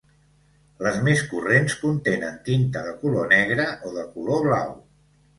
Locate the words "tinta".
2.47-2.81